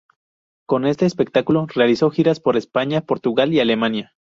Con 0.65 0.87
este 0.87 1.05
espectáculo, 1.05 1.67
realizó 1.67 2.09
giras 2.09 2.39
por 2.39 2.57
España, 2.57 3.01
Portugal 3.01 3.53
y 3.53 3.59
Alemania. 3.59 4.13